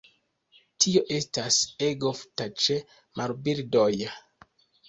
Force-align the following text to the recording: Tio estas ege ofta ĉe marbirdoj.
Tio 0.85 1.03
estas 1.17 1.59
ege 1.89 2.09
ofta 2.13 2.49
ĉe 2.65 2.79
marbirdoj. 3.23 3.89